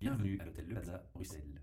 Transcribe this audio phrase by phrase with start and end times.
[0.00, 1.60] Bienvenue à l'hôtel Le Plaza, Bruxelles.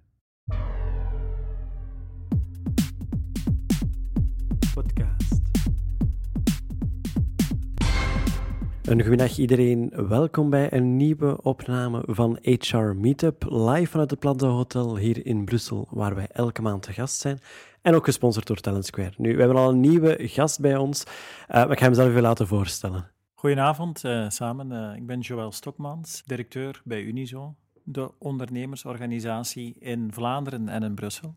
[4.74, 5.42] podcast.
[8.84, 14.48] Een goedendag iedereen, welkom bij een nieuwe opname van HR Meetup, live vanuit het Plaza
[14.48, 17.40] Hotel hier in Brussel, waar wij elke maand te gast zijn.
[17.82, 19.14] En ook gesponsord door Talent Square.
[19.18, 21.14] Nu, we hebben al een nieuwe gast bij ons, uh,
[21.48, 23.12] maar ik ga hem zelf even laten voorstellen.
[23.34, 27.56] Goedenavond uh, samen, uh, ik ben Joël Stokmans, directeur bij Unizo,
[27.90, 31.36] de ondernemersorganisatie in Vlaanderen en in Brussel.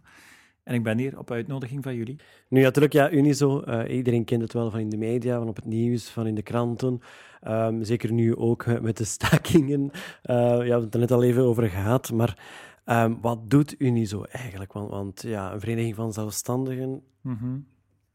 [0.62, 2.16] En ik ben hier op uitnodiging van jullie.
[2.48, 5.56] Nu natuurlijk, ja, Unizo, uh, iedereen kent het wel van in de media, van op
[5.56, 7.00] het nieuws, van in de kranten.
[7.48, 9.80] Um, zeker nu ook uh, met de stakingen.
[9.82, 9.90] Uh,
[10.22, 12.12] ja, we hebben het er net al even over gehad.
[12.12, 12.38] Maar
[12.86, 14.72] um, wat doet Unizo eigenlijk?
[14.72, 17.66] Want, want, ja, een vereniging van zelfstandigen, mm -hmm.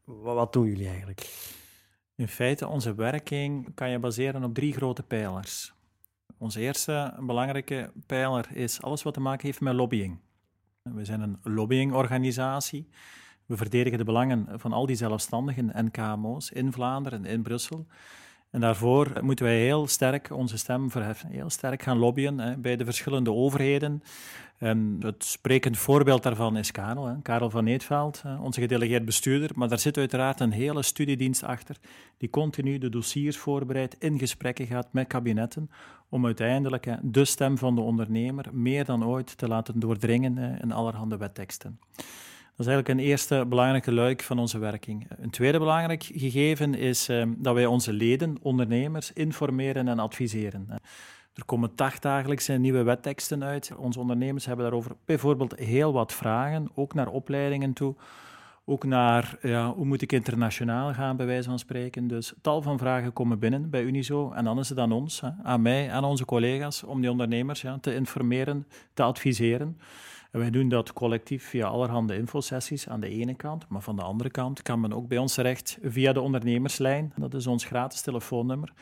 [0.04, 1.54] wat, wat doen jullie eigenlijk?
[2.14, 5.75] In feite, onze werking kan je baseren op drie grote pijlers.
[6.38, 10.18] Onze eerste belangrijke pijler is alles wat te maken heeft met lobbying.
[10.82, 12.88] We zijn een lobbyingorganisatie.
[13.46, 17.86] We verdedigen de belangen van al die zelfstandigen en KMO's in Vlaanderen en in Brussel.
[18.50, 22.76] En daarvoor moeten wij heel sterk onze stem verheffen, heel sterk gaan lobbyen hè, bij
[22.76, 24.02] de verschillende overheden.
[24.58, 29.50] En het sprekend voorbeeld daarvan is Karel, hè, Karel van Eetveld, onze gedelegeerd bestuurder.
[29.54, 31.76] Maar daar zit uiteraard een hele studiedienst achter,
[32.16, 35.70] die continu de dossiers voorbereidt, in gesprekken gaat met kabinetten,
[36.08, 40.72] om uiteindelijk hè, de stem van de ondernemer meer dan ooit te laten doordringen in
[40.72, 41.80] allerhande wetteksten.
[42.56, 45.06] Dat is eigenlijk een eerste belangrijke luik van onze werking.
[45.18, 50.68] Een tweede belangrijk gegeven is uh, dat wij onze leden, ondernemers, informeren en adviseren.
[51.34, 53.72] Er komen dagdagelijks nieuwe wetteksten uit.
[53.76, 57.94] Onze ondernemers hebben daarover bijvoorbeeld heel wat vragen, ook naar opleidingen toe.
[58.64, 62.06] Ook naar ja, hoe moet ik internationaal gaan, bij wijze van spreken.
[62.06, 64.32] Dus tal van vragen komen binnen bij Unizo.
[64.32, 67.78] En dan is het aan ons, aan mij, aan onze collega's, om die ondernemers ja,
[67.80, 69.78] te informeren, te adviseren.
[70.36, 74.02] En wij doen dat collectief via allerhande infosessies aan de ene kant, maar van de
[74.02, 77.12] andere kant kan men ook bij ons terecht via de ondernemerslijn.
[77.16, 78.72] Dat is ons gratis telefoonnummer,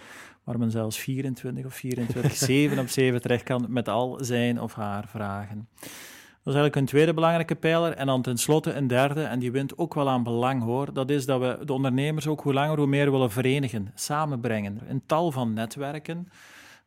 [0.44, 4.74] waar men zelfs 24 of 24, 7 op 7 terecht kan met al zijn of
[4.74, 5.68] haar vragen.
[5.80, 7.92] Dat is eigenlijk een tweede belangrijke pijler.
[7.92, 10.92] En dan tenslotte een derde, en die wint ook wel aan belang hoor.
[10.92, 14.80] Dat is dat we de ondernemers ook hoe langer hoe meer willen verenigen, samenbrengen.
[14.88, 16.28] Een tal van netwerken.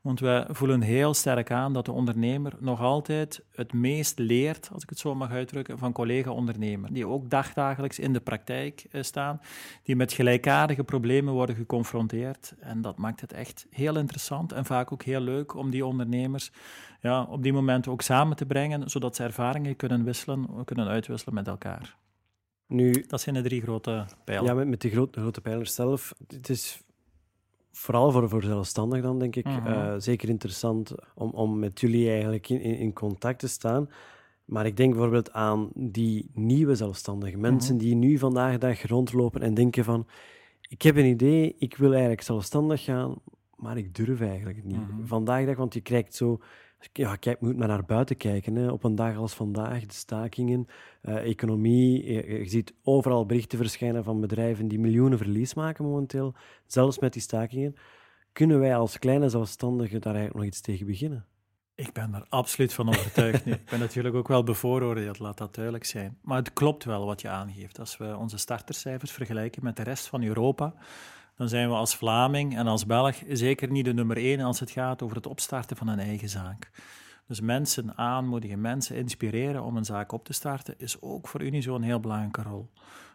[0.07, 4.84] Want we voelen heel sterk aan dat de ondernemer nog altijd het meest leert, als
[4.84, 6.94] ik het zo mag uitdrukken, van collega-ondernemer.
[6.94, 9.41] Die ook dagdagelijks in de praktijk staan,
[9.84, 12.53] die met gelijkaardige problemen worden geconfronteerd.
[12.59, 16.51] En dat maakt het echt heel interessant en vaak ook heel leuk om die ondernemers
[17.01, 21.35] ja, op die momenten ook samen te brengen, zodat ze ervaringen kunnen wisselen, kunnen uitwisselen
[21.35, 21.97] met elkaar.
[22.68, 24.47] Nu, dat zijn de drie grote pijlers.
[24.47, 26.13] Ja, met, met de grote, grote pijlers zelf.
[26.28, 26.81] Het is
[27.77, 29.67] vooral voor, voor zelfstandig dan, denk ik, mm -hmm.
[29.67, 33.89] uh, zeker interessant om, om met jullie eigenlijk in, in, in, contact te staan.
[34.45, 37.39] Maar ik denk bijvoorbeeld aan die nieuwe zelfstandigen.
[37.39, 37.89] Mensen mm -hmm.
[37.89, 40.07] die nu vandaag de dag rondlopen en denken van...
[40.69, 43.15] Ik heb een idee, ik wil eigenlijk zelfstandig gaan,
[43.55, 44.77] maar ik durf eigenlijk niet.
[44.77, 45.07] Mm -hmm.
[45.07, 46.39] Vandaag de dag, want je krijgt zo...
[46.93, 48.55] Ja, kijk, moet maar naar buiten kijken.
[48.55, 48.71] Hè.
[48.71, 50.67] Op een dag als vandaag, de stakingen,
[51.01, 52.13] uh, economie.
[52.13, 56.35] Je, je, ziet overal berichten verschijnen van bedrijven die miljoenen verlies maken momenteel.
[56.65, 57.75] Zelfs met die stakingen.
[58.31, 61.25] Kunnen wij als kleine zelfstandigen daar eigenlijk nog iets tegen beginnen?
[61.75, 63.51] Ik ben er absoluut van overtuigd nu.
[63.63, 66.17] Ik ben natuurlijk ook wel bevooroordeeld, laat dat duidelijk zijn.
[66.21, 67.79] Maar het klopt wel wat je aangeeft.
[67.79, 70.73] Als we onze startercijfers vergelijken met de rest van Europa,
[71.38, 74.72] dan zijn we als Vlaming en als Belg zeker niet de nummer één als het
[74.72, 76.72] gaat over het opstarten van een eigen zaak.
[77.28, 81.75] Dus mensen aanmoedigen, mensen inspireren om een zaak op te starten, is ook voor Unizo
[81.75, 82.70] een heel belangrijke rol.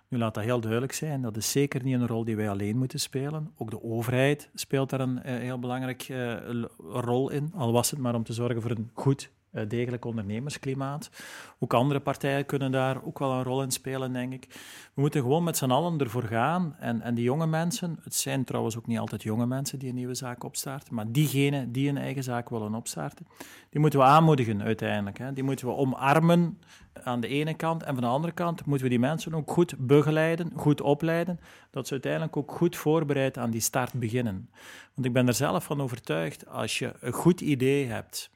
[0.09, 2.79] Nu laat dat heel duidelijk zijn, dat is zeker niet een rol die wij alleen
[2.79, 3.51] moeten spelen.
[3.57, 8.01] Ook de overheid speelt daar een uh, heel belangrijke uh, rol in, al was het
[8.01, 9.31] maar om te zorgen voor een goed
[9.69, 11.11] degelijk ondernemersklimaat.
[11.59, 14.47] Ook andere partijen kunnen daar ook wel een rol in spelen, denk ik.
[14.95, 16.77] We moeten gewoon met z'n allen ervoor gaan.
[16.79, 19.95] En, en die jonge mensen, het zijn trouwens ook niet altijd jonge mensen die een
[19.95, 23.27] nieuwe zaak opstarten, maar diegenen die een eigen zaak willen opstarten,
[23.71, 25.19] die moeten we aanmoedigen uiteindelijk.
[25.19, 25.33] Hè.
[25.33, 26.59] Die moeten we omarmen
[27.03, 27.83] aan de ene kant.
[27.83, 31.41] En van de andere kant moeten we die mensen ook goed begeleiden, goed opleiden,
[31.71, 34.51] dat ze uiteindelijk ook goed voorbereid aan die start beginnen.
[34.95, 38.31] Want ik ben er zelf van overtuigd, als je een goed idee hebt,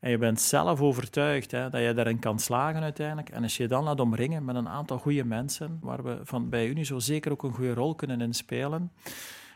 [0.00, 3.28] en je bent zelf overtuigd hè, dat je daarin kan slagen uiteindelijk.
[3.28, 6.66] En als je dan laat omringen met een aantal goede mensen, waar we van bij
[6.66, 8.92] Unizo zeker ook een goede rol kunnen inspelen,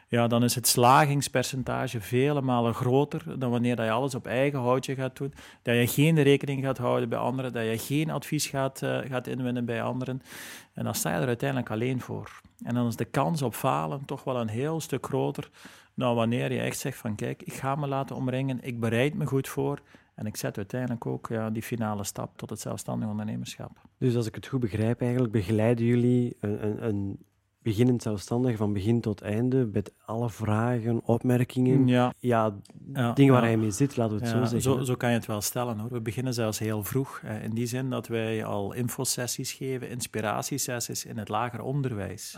[0.09, 4.59] ja, dan is het slagingspercentage vele malen groter dan wanneer dat je alles op eigen
[4.59, 5.35] houtje gaat doen.
[5.63, 9.27] Dat je geen rekening gaat houden bij anderen, dat je geen advies gaat, uh, gaat
[9.27, 10.23] inwinnen bij anderen.
[10.73, 12.41] En dan sta je er uiteindelijk alleen voor.
[12.65, 15.51] En dan is de kans op falen toch wel een heel stuk groter
[15.95, 19.27] Nou, wanneer je echt zegt van kijk, ik ga me laten omringen, ik bereid me
[19.27, 19.81] goed voor
[20.15, 23.81] en ik zet uiteindelijk ook ja, die finale stap tot het zelfstandig ondernemerschap.
[23.99, 27.19] Dus als ik het goed begrijp, eigenlijk begeleiden jullie een, een,
[27.65, 32.55] beginnend zelfstandig van begin tot einde, met alle vragen, opmerkingen, Ja, ja,
[32.93, 33.49] Ja, dingen waar ja.
[33.49, 34.61] hij mee zit, laten we het zo zeggen.
[34.61, 35.91] Zo, zo kan je het wel stellen hoor.
[35.91, 37.23] We beginnen zelfs heel vroeg.
[37.43, 42.37] In die zin dat wij al infosessies geven, inspiratiesessies in het lager onderwijs.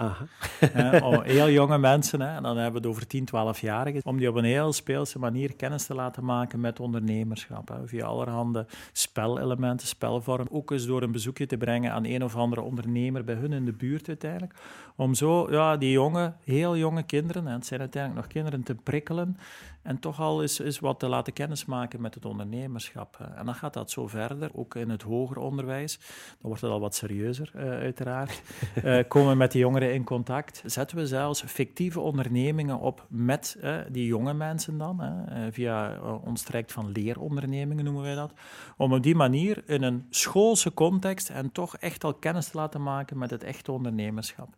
[1.03, 4.29] Om heel jonge mensen, hè, en dan hebben we het over 10, 12-jarigen, om die
[4.29, 7.69] op een heel speelse manier kennis te laten maken met ondernemerschap.
[7.69, 10.51] Hè, via allerhande spelelementen, spelvormen.
[10.51, 13.65] Ook eens door een bezoekje te brengen aan een of andere ondernemer bij hun in
[13.65, 14.55] de buurt uiteindelijk.
[14.97, 18.75] Om zo ja, die jonge, heel jonge kinderen, en het zijn uiteindelijk nog kinderen, te
[18.75, 19.37] prikkelen
[19.87, 23.19] en toch al eens, eens wat te laten kennismaken met het ondernemerschap.
[23.37, 25.99] En dan gaat dat zo verder, ook in het hoger onderwijs.
[25.99, 28.43] Dan wordt het al wat serieuzer, eh, uiteraard.
[28.77, 30.63] Eh, komen we met die jongeren in contact.
[30.65, 33.59] Zetten we zelfs fictieve ondernemingen op met
[33.91, 38.33] die jonge mensen dan, eh, via ons traject van leerondernemingen noemen wij dat.
[38.77, 42.83] Om op die manier in een schoolse context en toch echt al kennis te laten
[42.83, 44.49] maken met het echte ondernemerschap.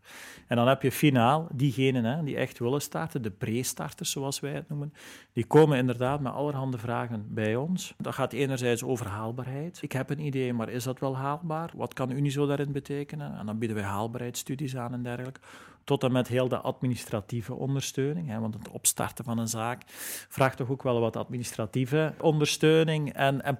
[0.46, 4.52] En dan heb je finaal diegenen hè, die echt willen starten, de pre-starters zoals wij
[4.52, 4.92] het noemen.
[5.32, 7.94] Die komen inderdaad met allerhande vragen bij ons.
[7.97, 9.79] Dat gaat enerzijds over haalbaarheid.
[9.82, 11.70] Ik heb een idee, maar is dat wel haalbaar?
[11.75, 13.38] Wat kan Unizo daarin betekenen?
[13.38, 15.41] En dan bieden wij haalbaarheidsstudies aan en dergelijke.
[15.85, 18.29] Tot en met heel de administratieve ondersteuning.
[18.29, 19.82] Hè, want het opstarten van een zaak
[20.29, 23.59] vraagt toch ook wel wat administratieve ondersteuning en, en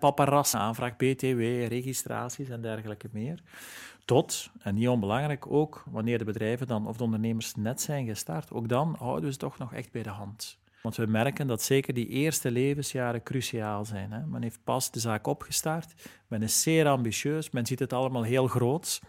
[0.53, 3.43] aanvraag BTW, registraties en dergelijke meer.
[4.05, 8.53] Tot, en niet onbelangrijk ook, wanneer de bedrijven dan of de ondernemers net zijn gestart,
[8.53, 10.59] ook dan houden we ze toch nog echt bij de hand.
[10.89, 14.13] Want we merken dat zeker die eerste levensjaren cruciaal zijn.
[14.13, 14.27] Hè.
[14.27, 15.95] Men heeft pas de zaak opgestart,
[16.27, 19.01] men is zeer ambitieus, men ziet het allemaal heel groot.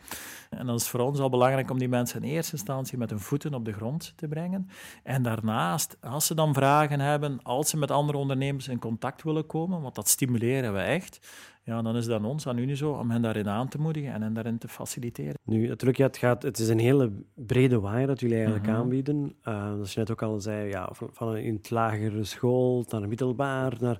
[0.50, 3.10] En dan is het voor ons al belangrijk om die mensen in eerste instantie met
[3.10, 4.70] hun voeten op de grond te brengen.
[5.04, 9.46] En daarnaast, als ze dan vragen hebben, als ze met andere ondernemers in contact willen
[9.46, 11.28] komen, want dat stimuleren we echt,
[11.70, 14.22] ja, dan is het aan ons, aan Unizo, om hen daarin aan te moedigen en
[14.22, 15.34] hen daarin te faciliteren.
[15.44, 18.76] Nu, natuurlijk, ja, het, gaat, het is een hele brede waaier dat jullie eigenlijk Mhm.
[18.76, 19.36] aanbieden.
[19.48, 22.86] Uh, zoals je net ook al zei, ja, van, van een, in het lagere school
[22.90, 24.00] naar een middelbaar, naar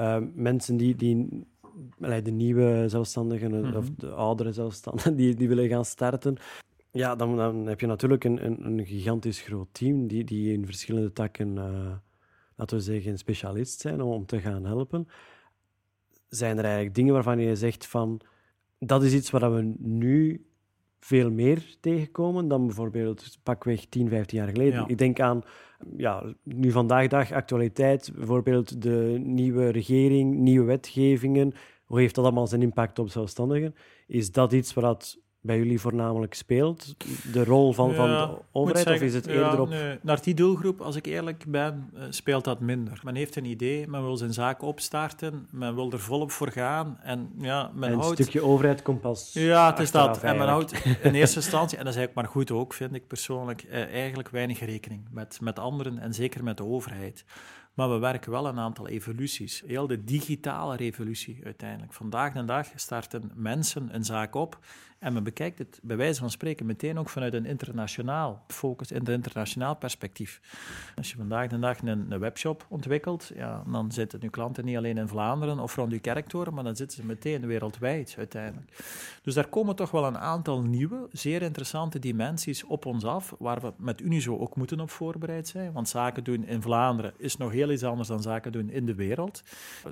[0.00, 1.46] uh, mensen die, die
[1.98, 3.76] de nieuwe zelfstandigen Mhm.
[3.76, 6.36] of de oudere zelfstandigen die, die willen gaan starten.
[6.90, 10.64] Ja, dan, dan heb je natuurlijk een, een, een gigantisch groot team die, die in
[10.64, 11.92] verschillende takken, uh,
[12.56, 15.08] laten we zeggen, specialist zijn om te gaan helpen.
[16.28, 18.20] Zijn er eigenlijk dingen waarvan je zegt van
[18.78, 20.46] dat is iets waar we nu
[21.00, 24.80] veel meer tegenkomen dan bijvoorbeeld pakweg 10, 15 jaar geleden.
[24.80, 24.88] Ja.
[24.88, 25.42] Ik denk aan,
[25.96, 31.52] ja, nu vandaag dag actualiteit, bijvoorbeeld de nieuwe regering, nieuwe wetgevingen.
[31.84, 33.74] Hoe heeft dat allemaal zijn impact op zelfstandigen?
[34.06, 35.18] Is dat iets wat
[35.48, 36.94] bij jullie voornamelijk speelt?
[37.32, 38.86] De rol van, Ja, van de overheid?
[38.86, 39.68] Zeggen, of is het ja, eerder op...
[39.68, 43.00] nee, naar die doelgroep, als ik eerlijk ben, uh, speelt dat minder.
[43.02, 46.98] Men heeft een idee, men wil zijn zaak opstarten, men wil er volop voor gaan.
[47.02, 48.14] En ja, men en een houdt...
[48.14, 50.22] stukje overheid komt pas Ja, het is dat.
[50.22, 50.72] En men houdt
[51.02, 54.28] in eerste instantie, en dat is eigenlijk maar goed ook, vind ik persoonlijk, eh, eigenlijk
[54.28, 57.24] weinig rekening met, met anderen en zeker met de overheid.
[57.78, 59.62] Maar we werken wel een aantal evoluties.
[59.66, 61.92] Heel de digitale revolutie uiteindelijk.
[61.92, 64.58] Vandaag de dag starten mensen een zaak op
[64.98, 69.04] en men bekijkt het bij wijze van spreken meteen ook vanuit een internationaal focus, een
[69.04, 70.40] internationaal perspectief.
[70.96, 74.96] Als je vandaag de dag een, webshop ontwikkelt, ja, dan zitten nu klanten niet alleen
[74.96, 78.70] in Vlaanderen of rond uw kerktoren, maar dan zitten ze meteen wereldwijd uiteindelijk.
[79.22, 83.60] Dus daar komen toch wel een aantal nieuwe, zeer interessante dimensies op ons af, waar
[83.60, 85.72] we met Unizo ook moeten op voorbereid zijn.
[85.72, 89.42] Want zaken doen in Vlaanderen is nog heel anders dan zaken doen in de wereld.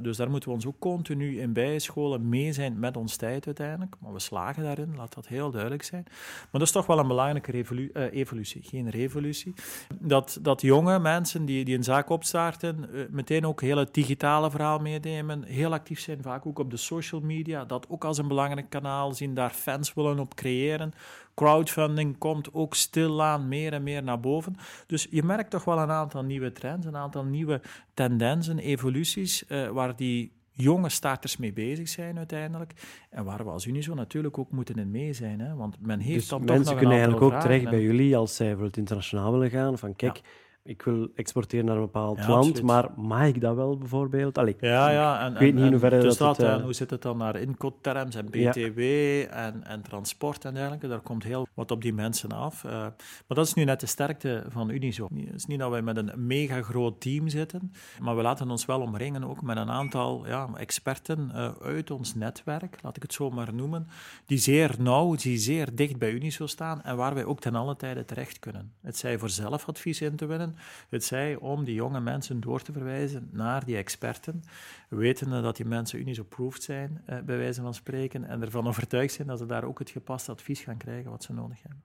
[0.03, 3.95] Dus daar moeten we ons ook continu in bijscholen, mee zijn met ons tijd uiteindelijk.
[3.99, 6.03] Maar we slagen daarin, laat dat heel duidelijk zijn.
[6.07, 9.55] Maar dat is toch wel een belangrijke revolu uh, evolutie, geen revolutie.
[10.01, 14.51] Dat, dat jonge mensen die, die een zaak opstarten, uh, meteen ook heel het digitale
[14.51, 18.29] verhaal meenemen, heel actief zijn, vaak ook op de social media, dat ook als een
[18.29, 20.93] belangrijk kanaal zien, daar fans willen op creëren.
[21.37, 24.57] Crowdfunding komt ook stilaan meer en meer naar boven.
[24.87, 27.61] Dus je merkt toch wel een aantal nieuwe trends, een aantal nieuwe
[27.95, 32.73] tendensen, evoluties, uh, waar die jonge starters mee bezig zijn uiteindelijk.
[33.11, 35.41] En waar we als Unizo natuurlijk ook moeten in mee zijn.
[35.41, 35.55] Hè?
[35.55, 37.51] Want men heeft dus dan mensen toch nog kunnen eigenlijk ook vragen.
[37.51, 39.79] terecht bij jullie als zij voor het internationaal willen gaan.
[39.79, 40.23] Van kijk, Ja.
[40.67, 42.63] Ik wil exporteren naar een bepaald Ja, land, absoluut.
[42.63, 44.39] maar mag ik dat wel bijvoorbeeld?
[44.39, 45.21] Allee, Ja, ja.
[45.21, 46.47] En, ik weet en- niet in en hoeverre dus dat, het...
[46.47, 48.51] eh, hoe zit het dan naar incoterms en Ja.
[48.51, 48.79] BTW
[49.31, 50.89] en, en transport en dergelijke?
[50.89, 52.65] Daar komt heel wat op die mensen af.
[52.65, 52.95] Eh, maar
[53.27, 55.09] dat is nu net de sterkte van Unizo.
[55.15, 58.65] Het is niet dat wij met een mega groot team zitten, maar we laten ons
[58.67, 63.13] wel omringen ook met een aantal ja, experten eh, uit ons netwerk, laat ik het
[63.13, 63.87] zo maar noemen,
[64.27, 67.77] die zeer nauw, die zeer dicht bij Unizo staan en waar wij ook ten alle
[67.77, 68.73] tijde terecht kunnen.
[68.83, 70.56] Het zij voor zelfadvies in te winnen,
[70.89, 74.43] Het zij om die jonge mensen door te verwijzen naar die experten,
[74.89, 79.29] wetende dat die mensen Unizo-approved zijn, eh, bij wijze van spreken, en ervan overtuigd zijn
[79.29, 81.83] dat ze daar ook het gepaste advies gaan krijgen wat ze nodig hebben.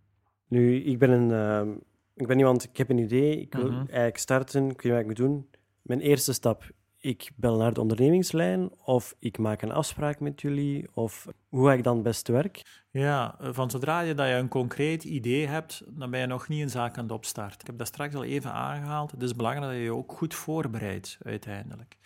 [0.47, 1.29] Nu, ik ben, een,
[1.67, 1.75] uh,
[2.15, 3.77] ik ben iemand, ik heb een idee, ik wil Mhm.
[3.77, 5.49] eigenlijk starten, ik weet wat ik moet doen.
[5.81, 6.63] Mijn eerste stap,
[7.01, 11.73] ik bel naar de ondernemingslijn of ik maak een afspraak met jullie of hoe ga
[11.73, 12.85] ik dan het beste werk?
[12.91, 16.61] Ja, van zodra je dat je een concreet idee hebt, dan ben je nog niet
[16.61, 17.59] een zaak aan het opstarten.
[17.59, 19.11] Ik heb dat straks al even aangehaald.
[19.11, 21.97] Het is belangrijk dat je je ook goed voorbereidt uiteindelijk.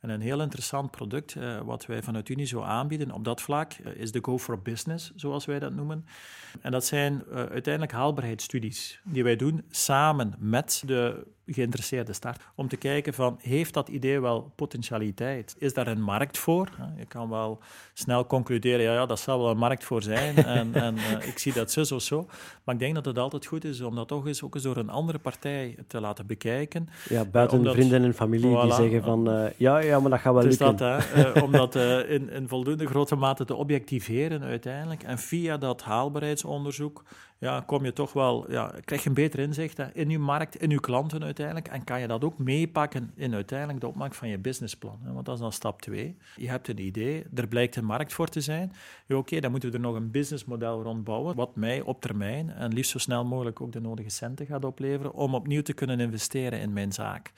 [0.00, 3.94] En een heel interessant product eh, wat wij vanuit Unizo aanbieden op dat vlak eh,
[3.94, 6.06] is de Go for Business, zoals wij dat noemen.
[6.60, 12.42] En dat zijn eh, uiteindelijk haalbaarheidsstudies die wij doen samen met de geïnteresseerde start.
[12.54, 15.54] Om te kijken van, heeft dat idee wel potentialiteit?
[15.58, 16.68] Is daar een markt voor?
[16.98, 17.58] Je kan wel
[17.92, 20.36] snel concluderen, ja, ja dat zal wel een markt voor zijn.
[20.44, 22.26] en en eh, ik zie dat zo, zo, zo.
[22.64, 24.76] Maar ik denk dat het altijd goed is om dat toch eens ook eens door
[24.76, 26.88] een andere partij te laten bekijken.
[27.08, 30.32] Ja, buiten omdat- vrienden en familie die zeggen van eh, ja, ja, maar dat gaat
[30.32, 30.76] wel Dus lukken.
[30.76, 35.02] dat, hè, eh, om dat eh, in, in voldoende grote mate te objectiveren uiteindelijk.
[35.02, 37.04] En via dat haalbaarheidsonderzoek
[37.38, 40.70] ja, kom je toch wel, ja, krijg je een beter inzicht in je markt, in
[40.70, 41.68] je klanten uiteindelijk.
[41.68, 44.98] En kan je dat ook meepakken in uiteindelijk de opmaak van je businessplan.
[45.02, 46.16] Hè, want dat is dan stap twee.
[46.36, 48.72] Je hebt een idee, er blijkt een markt voor te zijn.
[49.08, 52.72] Oké, dan moeten we er nog een businessmodel rond bouwen, wat mij op termijn en
[52.72, 56.60] liefst zo snel mogelijk ook de nodige centen gaat opleveren om opnieuw te kunnen investeren
[56.60, 57.32] in mijn zaak.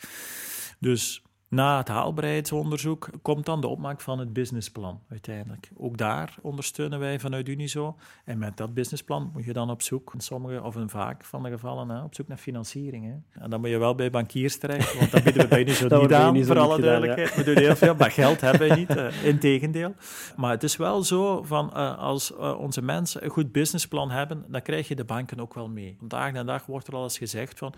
[0.78, 5.70] Dus na het haalbaarheidsonderzoek komt dan de opmaak van het businessplan uiteindelijk.
[5.76, 7.96] Ook daar ondersteunen wij vanuit Unizo.
[8.24, 11.42] En met dat businessplan moet je dan op zoek, in sommige of in vaak van
[11.42, 13.04] de gevallen, hè, op zoek naar financiering.
[13.04, 13.42] Hè.
[13.42, 16.12] En dan moet je wel bij bankiers terecht, want dat bieden we bij Unizo niet
[16.12, 16.98] aan, Unizo voor alle gedaan, ja.
[16.98, 17.46] duidelijkheid.
[17.46, 19.94] We doen heel veel, maar geld hebben we niet, uh, integendeel.
[20.36, 24.44] Maar het is wel zo, van, uh, als uh, onze mensen een goed businessplan hebben,
[24.48, 25.96] dan krijg je de banken ook wel mee.
[25.98, 27.74] Vandaag de dag wordt er al eens gezegd van,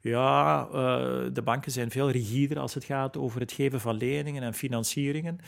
[0.00, 0.64] ja,
[1.32, 5.40] de banken zijn veel rigider als het gaat over het geven van leningen en financieringen.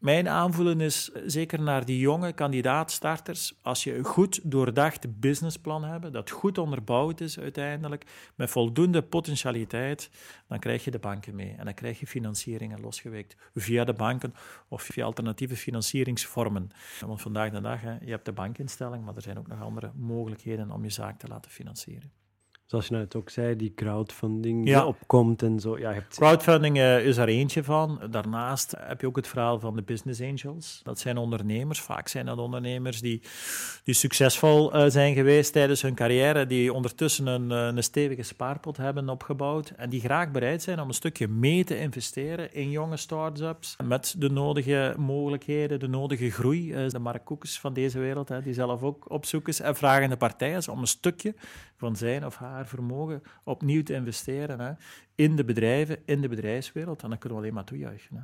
[0.00, 6.12] Mijn aanvoelen is zeker naar die jonge kandidaatstarters, als je een goed doordacht businessplan hebt,
[6.12, 10.10] dat goed onderbouwd is uiteindelijk, met voldoende potentialiteit,
[10.48, 11.54] dan krijg je de banken mee.
[11.58, 14.34] En dan krijg je financieringen losgeweekt via de banken
[14.68, 16.70] of via alternatieve financieringsvormen.
[17.06, 19.92] Want vandaag de dag, hè, je hebt de bankinstelling, maar er zijn ook nog andere
[19.94, 22.12] mogelijkheden om je zaak te laten financieren.
[22.70, 24.78] Zoals je net ook zei, die crowdfunding Ja.
[24.78, 25.78] die opkomt en zo.
[25.78, 26.16] Ja, je hebt...
[26.16, 28.00] Crowdfunding uh, is er eentje van.
[28.10, 30.80] Daarnaast heb je ook het verhaal van de business angels.
[30.82, 33.22] Dat zijn ondernemers, vaak zijn dat ondernemers die,
[33.84, 38.76] die succesvol uh, zijn geweest tijdens hun carrière, die ondertussen een, uh, een stevige spaarpot
[38.76, 42.96] hebben opgebouwd en die graag bereid zijn om een stukje mee te investeren in jonge
[42.96, 46.84] start-ups met de nodige mogelijkheden, de nodige groei.
[46.84, 50.68] Uh, de Mark Koekes van deze wereld, hè, die zelf ook opzoekers en vragende partijen
[50.70, 51.34] om een stukje
[51.80, 54.72] van zijn of haar vermogen opnieuw te investeren hè,
[55.14, 57.02] in de bedrijven, in de bedrijfswereld.
[57.02, 58.16] En dan kunnen we alleen maar toejuichen.
[58.16, 58.22] Hè.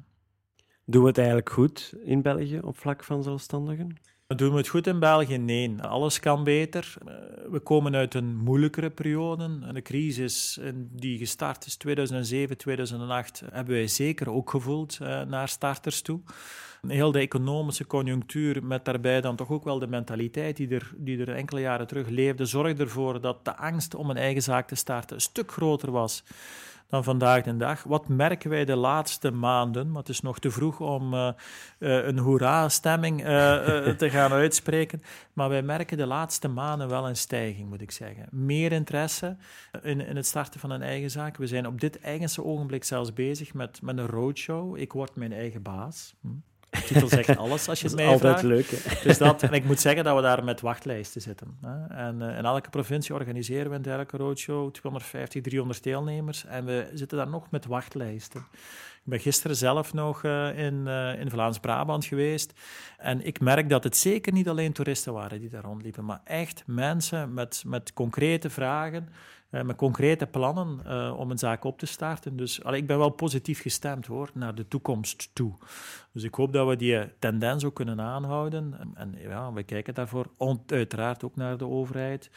[0.84, 3.96] Doen we het eigenlijk goed in België op vlak van zelfstandigen?
[4.26, 5.38] Doen we het goed in België?
[5.38, 6.94] Nee, alles kan beter.
[7.06, 7.14] Eh,
[7.50, 9.72] We komen uit een moeilijkere periode.
[9.72, 16.02] De crisis die gestart is 2007, 2008, hebben wij zeker ook gevoeld uh, naar starters
[16.02, 16.20] toe.
[16.86, 21.20] Heel de economische conjunctuur, met daarbij dan toch ook wel de mentaliteit die er, die
[21.20, 24.74] er enkele jaren terug leefde, zorgde ervoor dat de angst om een eigen zaak te
[24.74, 26.24] starten een stuk groter was
[26.88, 27.82] dan vandaag de dag.
[27.82, 29.90] Wat merken wij de laatste maanden?
[29.90, 31.28] Maar het is nog te vroeg om uh,
[31.78, 33.26] uh, een hoera-stemming uh,
[33.88, 35.02] te gaan uitspreken.
[35.32, 38.28] Maar wij merken de laatste maanden wel een stijging, moet ik zeggen.
[38.30, 39.36] Meer interesse
[39.82, 41.36] in, in het starten van een eigen zaak.
[41.36, 44.76] We zijn op dit eigenste ogenblik zelfs bezig met, met een roadshow.
[44.76, 46.14] Ik word mijn eigen baas.
[46.20, 46.28] Hm.
[46.76, 48.42] De titel zegt alles als je het mij altijd vraagt.
[48.42, 48.70] leuk.
[48.70, 49.02] Hè?
[49.08, 51.58] Dus dat, en ik moet zeggen dat we daar met wachtlijsten zitten.
[51.60, 51.86] Hè.
[51.86, 56.44] En uh, in elke provincie organiseren we een dergelijke roadshow, 250, 300 deelnemers.
[56.44, 58.46] En we zitten daar nog met wachtlijsten.
[59.06, 62.52] Ik ben gisteren zelf nog uh, in, uh, in Vlaams-Brabant geweest.
[62.98, 66.62] En ik merk dat het zeker niet alleen toeristen waren die daar rondliepen, maar echt
[66.66, 69.08] mensen met, met concrete vragen.
[69.50, 72.36] Uh, met concrete plannen om een zaak op te starten.
[72.36, 75.52] Dus allee, ik ben wel positief gestemd hoor, naar de toekomst toe.
[76.16, 78.74] Dus ik hoop dat we die tendens ook kunnen aanhouden.
[78.94, 80.26] En, ja, we kijken daarvoor
[80.66, 82.30] uiteraard ook naar de overheid.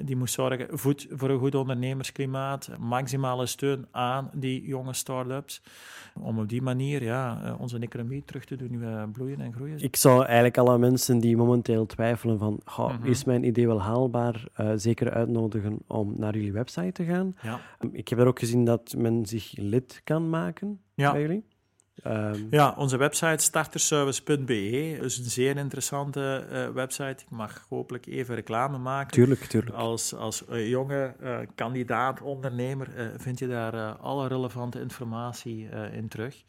[0.00, 0.78] Die moet zorgen
[1.10, 5.62] voor een goed ondernemersklimaat, maximale steun aan die jonge start-ups.
[6.20, 9.78] Om op die manier ja, onze economie terug te doen bloeien en groeien.
[9.78, 13.10] Ik zou eigenlijk alle mensen die momenteel twijfelen van oh, mm -hmm.
[13.10, 14.44] is mijn idee wel haalbaar,
[14.76, 17.36] zeker uitnodigen om naar jullie website te gaan.
[17.42, 17.60] Ja.
[17.92, 21.12] Ik heb er ook gezien dat men zich lid kan maken ja.
[21.12, 21.44] bij jullie.
[22.02, 27.24] Ehm, Ja, onze website starterservice.be is een zeer interessante eh, website.
[27.24, 29.12] Ik mag hopelijk even reclame maken.
[29.12, 29.76] Tuurlijk, tuurlijk.
[29.76, 36.44] Als, als eh, jonge eh, kandidaat, ondernemer, vind je daar alle relevante informatie in terug.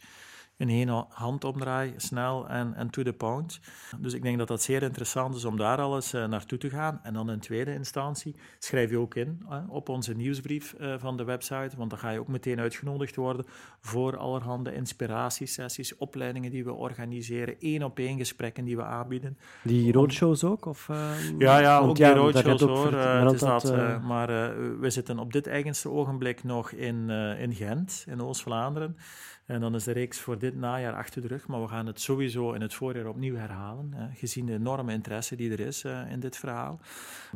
[0.58, 3.60] In één ha- handomdraai, snel en, en to the point.
[4.00, 7.00] Dus ik denk dat dat zeer interessant is om daar alles eh, naartoe te gaan.
[7.04, 11.18] En dan in tweede instantie schrijf je ook in eh, op onze nieuwsbrief eh, van
[11.18, 13.46] de website, want dan ga je ook meteen uitgenodigd worden
[13.80, 19.38] voor allerhande inspiratiesessies, opleidingen die we organiseren, één-op-één gesprekken die we aanbieden.
[19.64, 20.66] Die roadshows ook?
[20.66, 22.94] Of, ehm, Ja, ja, ook die roadshows hoor.
[22.94, 26.44] Eh, het is dat, dat, eh, eh, maar eh, we zitten op dit eigenste ogenblik
[26.44, 28.98] nog in, eh, in Gent, in Oost-Vlaanderen.
[29.48, 31.48] En dan is de reeks voor dit najaar achter de rug.
[31.48, 33.94] Maar we gaan het sowieso in het voorjaar opnieuw herhalen.
[34.14, 36.80] gezien de enorme interesse die er is eh, in dit verhaal.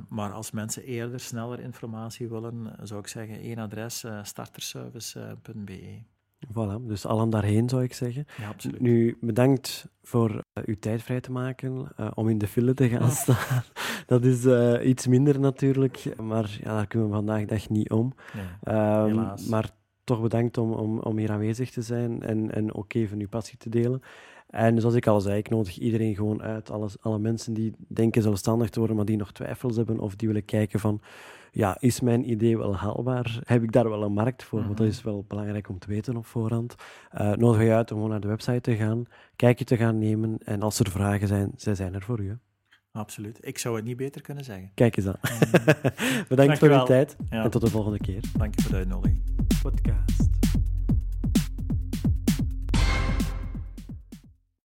[0.09, 6.03] Maar als mensen eerder, sneller informatie willen, eh, zou ik zeggen één adres, eh, starterservice.be.
[6.47, 8.25] Voilà, dus allen daarheen zou ik zeggen.
[8.37, 8.79] Ja, absoluut.
[8.79, 13.63] Nu, bedankt voor uw tijd vrij te maken om in de file te gaan staan.
[14.05, 14.45] Dat is
[14.83, 18.13] iets minder natuurlijk, maar ja, daar kunnen we vandaag dag niet om.
[18.33, 18.45] Nee.
[18.61, 19.47] Ehm, Helaas.
[19.47, 19.69] maar
[20.11, 23.57] toch bedankt om, om, om hier aanwezig te zijn en, en ook even uw passie
[23.57, 24.01] te delen.
[24.49, 26.71] En zoals ik al zei, ik nodig iedereen gewoon uit.
[26.71, 30.27] Alles, alle mensen die denken zelfstandig te worden, maar die nog twijfels hebben of die
[30.27, 31.01] willen kijken van,
[31.51, 33.39] ja, is mijn idee wel haalbaar?
[33.43, 34.59] Heb ik daar wel een markt voor?
[34.59, 34.95] Want dat Mhm.
[34.95, 36.75] is wel belangrijk om te weten op voorhand.
[37.11, 39.03] Eh nodig je uit om gewoon naar de website te gaan,
[39.35, 40.37] kijkje te gaan nemen.
[40.43, 42.37] En als er vragen zijn, zij zijn er voor u.
[42.91, 43.37] Absoluut.
[43.41, 44.71] Ik zou het niet beter kunnen zeggen.
[44.73, 45.15] Kijk eens aan.
[45.21, 45.51] Mm.
[46.27, 46.45] Bedankt voor uw
[46.75, 46.85] Dankjewel.
[46.85, 47.43] tijd Ja.
[47.43, 48.21] en tot de volgende keer.
[48.37, 49.21] Dank je voor de uitnodiging.
[49.61, 50.29] Podcast.